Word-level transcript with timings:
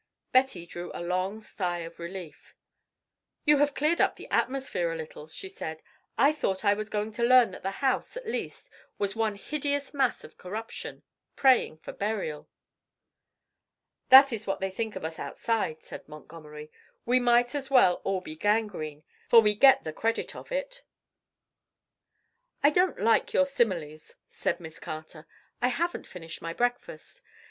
Betty 0.31 0.65
drew 0.65 0.89
a 0.95 0.99
long 1.03 1.39
sigh 1.39 1.81
of 1.81 1.99
relief. 1.99 2.55
"You 3.45 3.57
have 3.57 3.75
cleared 3.75 4.01
up 4.01 4.15
the 4.15 4.27
atmosphere 4.31 4.91
a 4.91 4.95
little," 4.95 5.27
she 5.27 5.47
said. 5.47 5.83
"I 6.17 6.33
thought 6.33 6.65
I 6.65 6.73
was 6.73 6.89
going 6.89 7.11
to 7.11 7.23
learn 7.23 7.51
that 7.51 7.61
the 7.61 7.81
House, 7.85 8.17
at 8.17 8.25
least, 8.27 8.71
was 8.97 9.15
one 9.15 9.35
hideous 9.35 9.93
mass 9.93 10.23
of 10.23 10.39
corruption, 10.39 11.03
praying 11.35 11.77
for 11.77 11.93
burial." 11.93 12.49
"That 14.09 14.33
is 14.33 14.47
what 14.47 14.59
they 14.59 14.71
think 14.71 14.95
of 14.95 15.05
us 15.05 15.19
outside," 15.19 15.83
said 15.83 16.07
Montgomery. 16.07 16.71
"We 17.05 17.19
might 17.19 17.53
as 17.53 17.69
well 17.69 18.01
all 18.03 18.21
be 18.21 18.35
gangrene, 18.35 19.03
for 19.29 19.39
we 19.41 19.53
get 19.53 19.83
the 19.83 19.93
credit 19.93 20.35
of 20.35 20.51
it." 20.51 20.81
"I 22.63 22.71
don't 22.71 22.99
like 22.99 23.33
your 23.33 23.45
similes," 23.45 24.15
said 24.29 24.59
Miss 24.59 24.79
Carter; 24.79 25.27
"I 25.61 25.67
haven't 25.67 26.07
finished 26.07 26.41
my 26.41 26.53
breakfast. 26.53 27.21
Mr. 27.21 27.27